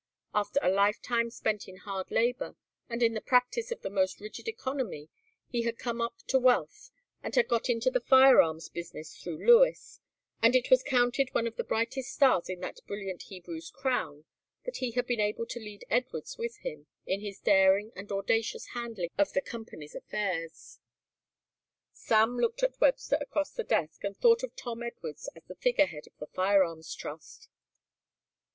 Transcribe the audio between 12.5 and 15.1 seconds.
that brilliant Hebrew's crown that he had